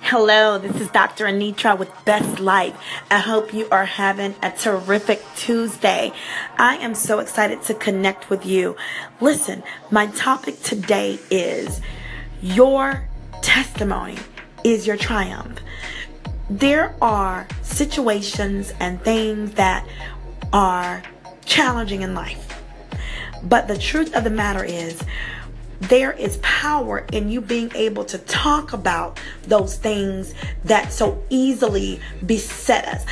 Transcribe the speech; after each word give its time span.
Hello, 0.00 0.58
this 0.58 0.80
is 0.80 0.90
Dr. 0.90 1.24
Anitra 1.24 1.78
with 1.78 1.90
Best 2.04 2.38
Life. 2.38 2.76
I 3.10 3.18
hope 3.18 3.54
you 3.54 3.66
are 3.70 3.86
having 3.86 4.34
a 4.42 4.50
terrific 4.50 5.22
Tuesday. 5.36 6.12
I 6.58 6.76
am 6.76 6.94
so 6.94 7.18
excited 7.18 7.62
to 7.62 7.74
connect 7.74 8.28
with 8.28 8.44
you. 8.44 8.76
Listen, 9.20 9.62
my 9.90 10.08
topic 10.08 10.60
today 10.62 11.18
is 11.30 11.80
your 12.42 13.08
testimony 13.40 14.18
is 14.64 14.86
your 14.86 14.96
triumph. 14.96 15.60
There 16.50 16.94
are 17.00 17.46
situations 17.62 18.72
and 18.80 19.00
things 19.02 19.52
that 19.52 19.86
are 20.52 21.02
challenging 21.44 22.02
in 22.02 22.14
life. 22.14 22.60
But 23.42 23.66
the 23.68 23.78
truth 23.78 24.14
of 24.14 24.24
the 24.24 24.30
matter 24.30 24.64
is, 24.64 25.02
there 25.88 26.12
is 26.12 26.38
power 26.38 27.06
in 27.12 27.28
you 27.28 27.40
being 27.40 27.70
able 27.74 28.04
to 28.04 28.18
talk 28.18 28.72
about 28.72 29.20
those 29.44 29.76
things 29.76 30.34
that 30.64 30.92
so 30.92 31.22
easily 31.28 32.00
beset 32.24 32.86
us. 32.86 33.06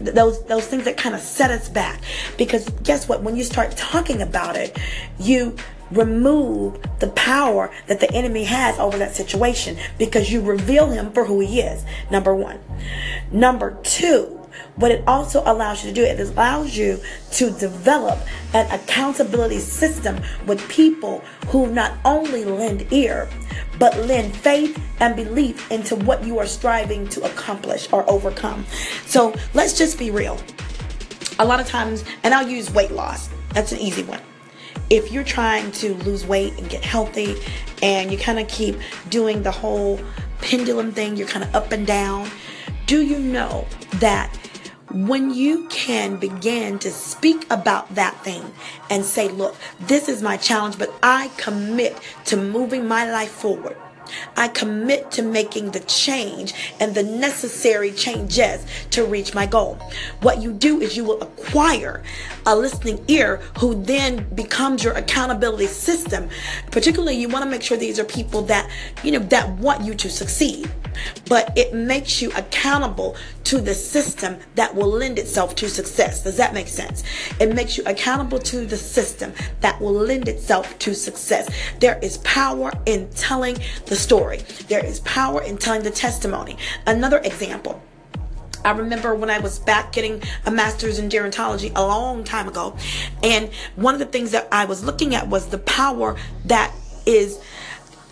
Those 0.00 0.44
those 0.44 0.66
things 0.66 0.84
that 0.84 0.96
kind 0.96 1.14
of 1.14 1.20
set 1.20 1.50
us 1.50 1.68
back. 1.68 2.00
Because 2.38 2.68
guess 2.82 3.08
what? 3.08 3.22
When 3.22 3.36
you 3.36 3.44
start 3.44 3.76
talking 3.76 4.22
about 4.22 4.56
it 4.56 4.78
you 5.18 5.56
remove 5.90 6.78
the 6.98 7.08
power 7.08 7.70
that 7.86 8.00
the 8.00 8.10
enemy 8.12 8.44
has 8.44 8.78
over 8.78 8.96
that 8.98 9.14
situation 9.14 9.76
because 9.98 10.32
you 10.32 10.40
reveal 10.40 10.90
him 10.90 11.12
for 11.12 11.24
who 11.24 11.40
he 11.40 11.60
is 11.60 11.84
number 12.10 12.34
1 12.34 12.58
number 13.30 13.78
2 13.82 14.43
what 14.76 14.90
it 14.90 15.02
also 15.06 15.42
allows 15.46 15.84
you 15.84 15.90
to 15.90 15.94
do, 15.94 16.04
it 16.04 16.20
allows 16.20 16.76
you 16.76 17.00
to 17.32 17.50
develop 17.52 18.18
an 18.52 18.70
accountability 18.70 19.58
system 19.58 20.20
with 20.46 20.66
people 20.68 21.22
who 21.48 21.70
not 21.72 21.98
only 22.04 22.44
lend 22.44 22.92
ear, 22.92 23.28
but 23.78 23.96
lend 24.00 24.36
faith 24.36 24.80
and 25.00 25.16
belief 25.16 25.70
into 25.70 25.96
what 25.96 26.24
you 26.24 26.38
are 26.38 26.46
striving 26.46 27.08
to 27.08 27.22
accomplish 27.24 27.92
or 27.92 28.08
overcome. 28.08 28.64
So 29.06 29.34
let's 29.54 29.76
just 29.76 29.98
be 29.98 30.10
real. 30.10 30.38
A 31.38 31.44
lot 31.44 31.60
of 31.60 31.66
times, 31.66 32.04
and 32.22 32.32
I'll 32.32 32.48
use 32.48 32.70
weight 32.70 32.92
loss, 32.92 33.28
that's 33.52 33.72
an 33.72 33.78
easy 33.78 34.02
one 34.02 34.20
if 34.90 35.10
you're 35.10 35.24
trying 35.24 35.70
to 35.72 35.94
lose 35.94 36.26
weight 36.26 36.56
and 36.58 36.68
get 36.68 36.84
healthy 36.84 37.36
and 37.82 38.10
you 38.12 38.18
kind 38.18 38.38
of 38.38 38.48
keep 38.48 38.76
doing 39.08 39.42
the 39.42 39.50
whole 39.50 40.00
pendulum 40.40 40.92
thing, 40.92 41.16
you're 41.16 41.28
kind 41.28 41.44
of 41.44 41.54
up 41.54 41.72
and 41.72 41.86
down, 41.86 42.28
do 42.86 43.02
you 43.02 43.18
know 43.18 43.66
that 43.94 44.32
when 44.94 45.34
you 45.34 45.66
can 45.68 46.16
begin 46.16 46.78
to 46.78 46.90
speak 46.90 47.44
about 47.50 47.92
that 47.96 48.22
thing 48.22 48.52
and 48.88 49.04
say, 49.04 49.28
look, 49.28 49.56
this 49.80 50.08
is 50.08 50.22
my 50.22 50.36
challenge, 50.36 50.78
but 50.78 50.94
I 51.02 51.32
commit 51.36 51.98
to 52.26 52.36
moving 52.36 52.86
my 52.86 53.10
life 53.10 53.32
forward. 53.32 53.76
I 54.36 54.48
commit 54.48 55.10
to 55.12 55.22
making 55.22 55.70
the 55.70 55.80
change 55.80 56.54
and 56.80 56.94
the 56.94 57.02
necessary 57.02 57.92
changes 57.92 58.64
to 58.90 59.04
reach 59.04 59.34
my 59.34 59.46
goal. 59.46 59.78
What 60.20 60.42
you 60.42 60.52
do 60.52 60.80
is 60.80 60.96
you 60.96 61.04
will 61.04 61.22
acquire 61.22 62.02
a 62.46 62.54
listening 62.54 63.04
ear 63.08 63.36
who 63.58 63.82
then 63.82 64.26
becomes 64.34 64.84
your 64.84 64.94
accountability 64.94 65.66
system. 65.66 66.28
Particularly, 66.70 67.16
you 67.16 67.28
want 67.28 67.44
to 67.44 67.50
make 67.50 67.62
sure 67.62 67.76
these 67.76 67.98
are 67.98 68.04
people 68.04 68.42
that, 68.42 68.70
you 69.02 69.12
know, 69.12 69.18
that 69.20 69.48
want 69.58 69.82
you 69.82 69.94
to 69.94 70.10
succeed. 70.10 70.70
But 71.28 71.56
it 71.56 71.74
makes 71.74 72.22
you 72.22 72.30
accountable 72.36 73.16
to 73.44 73.60
the 73.60 73.74
system 73.74 74.38
that 74.54 74.74
will 74.74 74.88
lend 74.88 75.18
itself 75.18 75.54
to 75.56 75.68
success. 75.68 76.22
Does 76.22 76.36
that 76.36 76.54
make 76.54 76.68
sense? 76.68 77.02
It 77.40 77.54
makes 77.54 77.76
you 77.76 77.84
accountable 77.86 78.38
to 78.38 78.64
the 78.64 78.76
system 78.76 79.32
that 79.60 79.80
will 79.80 79.92
lend 79.92 80.28
itself 80.28 80.78
to 80.80 80.94
success. 80.94 81.50
There 81.80 81.98
is 82.00 82.18
power 82.18 82.70
in 82.86 83.08
telling 83.10 83.56
the 83.86 83.96
story. 84.04 84.38
There 84.68 84.84
is 84.84 85.00
power 85.00 85.42
in 85.42 85.56
telling 85.56 85.82
the 85.82 85.90
testimony. 85.90 86.58
Another 86.86 87.18
example. 87.18 87.82
I 88.64 88.70
remember 88.70 89.14
when 89.14 89.30
I 89.30 89.38
was 89.38 89.58
back 89.58 89.92
getting 89.92 90.22
a 90.46 90.50
master's 90.50 90.98
in 90.98 91.08
gerontology 91.08 91.72
a 91.74 91.82
long 91.82 92.22
time 92.22 92.48
ago. 92.48 92.76
And 93.22 93.50
one 93.76 93.94
of 93.94 94.00
the 94.00 94.06
things 94.06 94.30
that 94.30 94.46
I 94.52 94.64
was 94.66 94.84
looking 94.84 95.14
at 95.14 95.28
was 95.28 95.48
the 95.48 95.58
power 95.58 96.16
that 96.46 96.74
is 97.06 97.40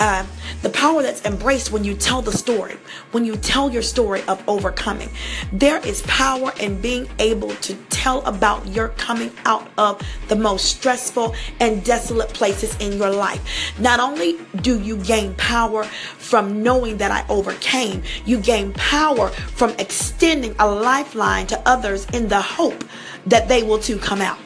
uh, 0.00 0.24
the 0.62 0.70
power 0.70 1.02
that's 1.02 1.24
embraced 1.24 1.70
when 1.70 1.84
you 1.84 1.94
tell 1.94 2.22
the 2.22 2.32
story, 2.32 2.76
when 3.12 3.24
you 3.24 3.36
tell 3.36 3.70
your 3.70 3.82
story 3.82 4.22
of 4.28 4.42
overcoming. 4.48 5.10
There 5.52 5.78
is 5.86 6.02
power 6.02 6.52
in 6.58 6.80
being 6.80 7.08
able 7.18 7.50
to 7.50 7.74
tell 7.90 8.24
about 8.24 8.66
your 8.66 8.88
coming 8.88 9.30
out 9.44 9.68
of 9.78 10.02
the 10.28 10.36
most 10.36 10.64
stressful 10.64 11.34
and 11.60 11.84
desolate 11.84 12.30
places 12.30 12.76
in 12.80 12.98
your 12.98 13.10
life. 13.10 13.78
Not 13.78 14.00
only 14.00 14.38
do 14.62 14.80
you 14.80 14.96
gain 14.96 15.34
power 15.34 15.84
from 15.84 16.62
knowing 16.62 16.96
that 16.96 17.10
I 17.10 17.24
overcame, 17.28 18.02
you 18.24 18.40
gain 18.40 18.72
power 18.72 19.28
from 19.28 19.70
extending 19.78 20.54
a 20.58 20.66
lifeline 20.66 21.46
to 21.48 21.68
others 21.68 22.06
in 22.12 22.28
the 22.28 22.40
hope 22.40 22.84
that 23.26 23.48
they 23.48 23.62
will 23.62 23.78
too 23.78 23.98
come 23.98 24.20
out. 24.20 24.38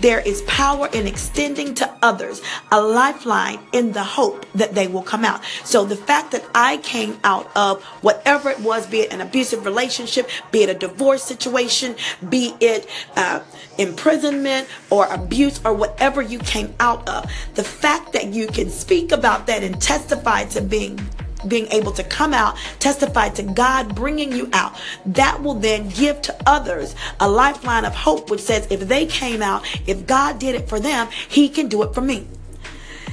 There 0.00 0.20
is 0.20 0.42
power 0.42 0.88
in 0.92 1.06
extending 1.06 1.74
to 1.74 1.90
others 2.02 2.40
a 2.70 2.80
lifeline 2.80 3.60
in 3.72 3.92
the 3.92 4.04
hope 4.04 4.46
that 4.52 4.74
they 4.74 4.88
will 4.88 5.02
come 5.02 5.24
out. 5.24 5.42
So 5.64 5.84
the 5.84 5.96
fact 5.96 6.32
that 6.32 6.44
I 6.54 6.78
came 6.78 7.18
out 7.24 7.50
of 7.56 7.82
whatever 8.02 8.50
it 8.50 8.60
was, 8.60 8.86
be 8.86 9.00
it 9.00 9.12
an 9.12 9.20
abusive 9.20 9.64
relationship, 9.64 10.28
be 10.50 10.62
it 10.62 10.68
a 10.68 10.74
divorce 10.74 11.22
situation, 11.22 11.96
be 12.28 12.54
it 12.60 12.88
uh, 13.16 13.40
imprisonment 13.78 14.68
or 14.90 15.06
abuse 15.06 15.60
or 15.64 15.74
whatever 15.74 16.22
you 16.22 16.38
came 16.38 16.74
out 16.80 17.08
of, 17.08 17.30
the 17.54 17.64
fact 17.64 18.12
that 18.12 18.28
you 18.28 18.46
can 18.46 18.70
speak 18.70 19.12
about 19.12 19.46
that 19.46 19.62
and 19.62 19.80
testify 19.80 20.44
to 20.44 20.60
being 20.60 20.98
being 21.46 21.66
able 21.68 21.92
to 21.92 22.04
come 22.04 22.34
out, 22.34 22.56
testify 22.78 23.28
to 23.30 23.42
God 23.42 23.94
bringing 23.94 24.32
you 24.32 24.48
out, 24.52 24.78
that 25.06 25.42
will 25.42 25.54
then 25.54 25.88
give 25.88 26.20
to 26.22 26.36
others 26.46 26.94
a 27.20 27.28
lifeline 27.28 27.84
of 27.84 27.94
hope, 27.94 28.30
which 28.30 28.40
says 28.40 28.66
if 28.70 28.80
they 28.80 29.06
came 29.06 29.42
out, 29.42 29.64
if 29.86 30.06
God 30.06 30.38
did 30.38 30.54
it 30.54 30.68
for 30.68 30.80
them, 30.80 31.08
He 31.28 31.48
can 31.48 31.68
do 31.68 31.82
it 31.82 31.94
for 31.94 32.00
me. 32.00 32.26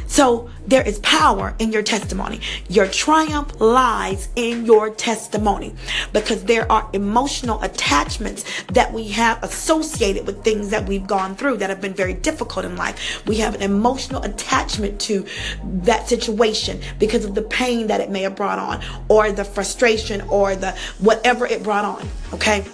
So 0.07 0.49
there 0.65 0.85
is 0.85 0.99
power 0.99 1.55
in 1.59 1.71
your 1.71 1.83
testimony. 1.83 2.41
Your 2.69 2.87
triumph 2.87 3.59
lies 3.59 4.29
in 4.35 4.65
your 4.65 4.89
testimony 4.89 5.75
because 6.13 6.45
there 6.45 6.69
are 6.71 6.89
emotional 6.93 7.61
attachments 7.61 8.43
that 8.73 8.91
we 8.91 9.09
have 9.09 9.41
associated 9.43 10.25
with 10.25 10.43
things 10.43 10.69
that 10.69 10.87
we've 10.87 11.05
gone 11.05 11.35
through 11.35 11.57
that 11.57 11.69
have 11.69 11.81
been 11.81 11.93
very 11.93 12.13
difficult 12.13 12.65
in 12.65 12.75
life. 12.75 13.25
We 13.27 13.37
have 13.37 13.55
an 13.55 13.61
emotional 13.61 14.23
attachment 14.23 14.99
to 15.01 15.25
that 15.63 16.07
situation 16.07 16.81
because 16.99 17.25
of 17.25 17.35
the 17.35 17.41
pain 17.41 17.87
that 17.87 18.01
it 18.01 18.09
may 18.09 18.21
have 18.21 18.35
brought 18.35 18.59
on 18.59 18.81
or 19.09 19.31
the 19.31 19.45
frustration 19.45 20.21
or 20.29 20.55
the 20.55 20.71
whatever 20.99 21.45
it 21.45 21.63
brought 21.63 21.85
on. 21.85 22.07
Okay. 22.33 22.65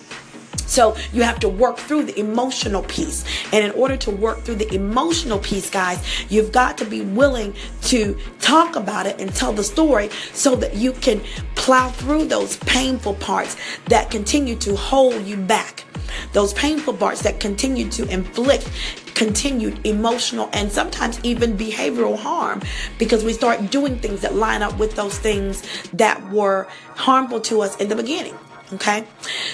So 0.74 0.96
you 1.14 1.22
have 1.22 1.40
to 1.42 1.50
work 1.50 1.78
through 1.78 2.06
the 2.06 2.20
emotional 2.20 2.82
piece. 2.82 3.24
And 3.54 3.64
in 3.64 3.70
order 3.74 3.96
to 3.98 4.10
work 4.10 4.40
through 4.42 4.56
the 4.56 4.74
emotional 4.74 5.38
piece, 5.38 5.70
guys, 5.70 6.04
you've 6.32 6.52
got 6.52 6.80
to 6.80 6.86
be 6.86 7.02
willing 7.02 7.54
to 7.84 8.18
talk 8.42 8.76
about 8.76 9.06
it 9.06 9.22
and 9.22 9.32
tell 9.36 9.54
the 9.54 9.64
story 9.64 10.10
so 10.34 10.56
that 10.56 10.74
you 10.74 10.94
can 10.94 11.22
plow 11.54 11.90
through 11.90 12.26
those 12.26 12.58
painful 12.58 13.14
parts 13.14 13.56
that 13.86 14.10
continue 14.10 14.56
to 14.56 14.76
hold 14.76 15.24
you 15.26 15.38
back. 15.38 15.84
Those 16.32 16.54
painful 16.54 16.96
parts 16.96 17.22
that 17.22 17.40
continue 17.40 17.88
to 17.92 18.08
inflict 18.08 18.68
continued 19.14 19.86
emotional 19.86 20.50
and 20.54 20.72
sometimes 20.72 21.20
even 21.24 21.56
behavioral 21.56 22.18
harm 22.18 22.64
because 22.98 23.24
we 23.24 23.32
start 23.32 23.70
doing 23.70 24.00
things 24.00 24.22
that 24.22 24.34
line 24.34 24.64
up 24.64 24.76
with 24.80 24.96
those 24.96 25.20
things 25.20 25.62
that 25.92 26.32
were 26.32 26.68
harmful 26.96 27.40
to 27.42 27.62
us 27.62 27.76
in 27.78 27.90
the 27.90 27.96
beginning. 27.96 28.36
Okay. 28.74 29.06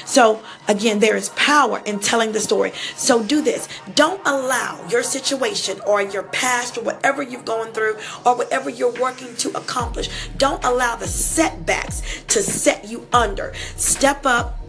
So 0.05 0.41
again, 0.67 0.99
there 0.99 1.15
is 1.15 1.29
power 1.29 1.81
in 1.85 1.99
telling 1.99 2.31
the 2.31 2.39
story. 2.39 2.71
So 2.95 3.23
do 3.23 3.41
this. 3.41 3.67
Don't 3.95 4.21
allow 4.25 4.85
your 4.89 5.03
situation 5.03 5.79
or 5.85 6.01
your 6.01 6.23
past 6.23 6.77
or 6.77 6.81
whatever 6.81 7.21
you've 7.21 7.45
gone 7.45 7.73
through 7.73 7.97
or 8.25 8.35
whatever 8.37 8.69
you're 8.69 8.93
working 8.99 9.35
to 9.37 9.49
accomplish. 9.57 10.09
Don't 10.37 10.63
allow 10.63 10.95
the 10.95 11.07
setbacks 11.07 12.01
to 12.27 12.41
set 12.41 12.87
you 12.87 13.07
under. 13.11 13.53
Step 13.75 14.25
up 14.25 14.59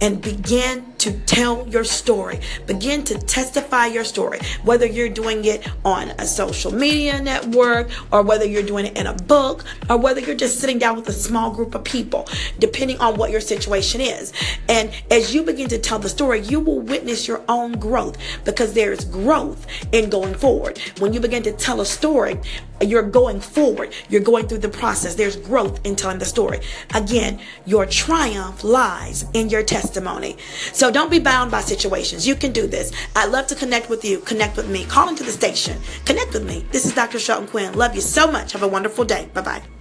and 0.00 0.20
begin 0.20 0.90
to 0.98 1.12
tell 1.20 1.66
your 1.68 1.84
story. 1.84 2.40
Begin 2.66 3.02
to 3.04 3.18
testify 3.18 3.86
your 3.86 4.04
story, 4.04 4.38
whether 4.64 4.86
you're 4.86 5.08
doing 5.08 5.44
it 5.46 5.66
on 5.84 6.10
a 6.18 6.26
social 6.26 6.72
media 6.72 7.20
network 7.22 7.88
or 8.12 8.22
whether 8.22 8.44
you're 8.44 8.62
doing 8.62 8.86
it 8.86 8.98
in 8.98 9.06
a 9.06 9.14
book 9.14 9.64
or 9.88 9.96
whether 9.96 10.20
you're 10.20 10.36
just 10.36 10.60
sitting 10.60 10.78
down 10.78 10.96
with 10.96 11.08
a 11.08 11.12
small 11.12 11.50
group 11.50 11.74
of 11.74 11.84
people, 11.84 12.28
depending 12.58 12.98
on 12.98 13.16
what 13.16 13.30
your 13.30 13.40
situation 13.40 14.00
is. 14.00 14.32
And 14.68 14.90
as 15.10 15.34
you 15.34 15.42
begin 15.42 15.68
to 15.68 15.78
tell 15.78 15.98
the 15.98 16.08
story, 16.08 16.40
you 16.40 16.60
will 16.60 16.80
witness 16.80 17.26
your 17.26 17.42
own 17.48 17.72
growth 17.72 18.18
because 18.44 18.74
there 18.74 18.92
is 18.92 19.04
growth 19.04 19.66
in 19.92 20.10
going 20.10 20.34
forward. 20.34 20.78
When 20.98 21.14
you 21.14 21.20
begin 21.20 21.42
to 21.44 21.52
tell 21.52 21.80
a 21.80 21.86
story, 21.86 22.38
you're 22.82 23.02
going 23.02 23.40
forward. 23.40 23.94
You're 24.08 24.22
going 24.22 24.48
through 24.48 24.58
the 24.58 24.68
process. 24.68 25.14
There's 25.14 25.36
growth 25.36 25.84
in 25.84 25.96
telling 25.96 26.18
the 26.18 26.24
story. 26.24 26.60
Again, 26.94 27.38
your 27.66 27.86
triumph 27.86 28.64
lies 28.64 29.26
in 29.34 29.48
your 29.50 29.62
testimony. 29.90 30.36
So 30.72 30.90
don't 30.90 31.10
be 31.10 31.18
bound 31.18 31.50
by 31.50 31.60
situations. 31.60 32.26
You 32.26 32.36
can 32.36 32.52
do 32.52 32.66
this. 32.66 32.92
I'd 33.16 33.30
love 33.30 33.46
to 33.48 33.54
connect 33.54 33.90
with 33.90 34.04
you. 34.04 34.20
Connect 34.20 34.56
with 34.56 34.68
me. 34.68 34.84
Call 34.84 35.08
into 35.08 35.24
the 35.24 35.32
station. 35.32 35.78
Connect 36.04 36.32
with 36.32 36.46
me. 36.46 36.64
This 36.70 36.86
is 36.86 36.94
Dr. 36.94 37.18
Shelton 37.18 37.48
Quinn. 37.48 37.74
Love 37.74 37.94
you 37.94 38.00
so 38.00 38.30
much. 38.30 38.52
Have 38.52 38.62
a 38.62 38.68
wonderful 38.68 39.04
day. 39.04 39.28
Bye 39.34 39.42
bye. 39.42 39.79